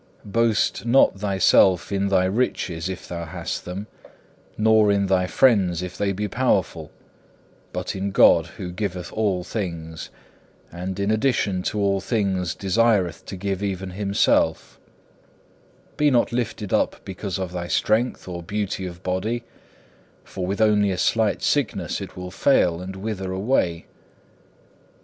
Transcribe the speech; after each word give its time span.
2. 0.23 0.29
Boast 0.29 0.83
not 0.83 1.19
thyself 1.19 1.91
in 1.91 2.07
thy 2.07 2.25
riches 2.25 2.89
if 2.89 3.07
thou 3.07 3.23
hast 3.23 3.65
them, 3.65 3.85
nor 4.57 4.91
in 4.91 5.05
thy 5.05 5.27
friends 5.27 5.83
if 5.83 5.95
they 5.95 6.11
be 6.11 6.27
powerful, 6.27 6.89
but 7.71 7.95
in 7.95 8.09
God, 8.09 8.47
who 8.47 8.71
giveth 8.71 9.13
all 9.13 9.43
things, 9.43 10.09
and 10.71 10.99
in 10.99 11.11
addition 11.11 11.61
to 11.61 11.77
all 11.79 12.01
things 12.01 12.55
desireth 12.55 13.27
to 13.27 13.35
give 13.35 13.61
even 13.61 13.91
Himself. 13.91 14.79
Be 15.97 16.09
not 16.09 16.31
lifted 16.31 16.73
up 16.73 16.95
because 17.05 17.37
of 17.37 17.51
thy 17.51 17.67
strength 17.67 18.27
or 18.27 18.41
beauty 18.41 18.87
of 18.87 19.03
body, 19.03 19.43
for 20.23 20.47
with 20.47 20.59
only 20.59 20.89
a 20.89 20.97
slight 20.97 21.43
sickness 21.43 22.01
it 22.01 22.17
will 22.17 22.31
fail 22.31 22.81
and 22.81 22.95
wither 22.95 23.31
away. 23.31 23.85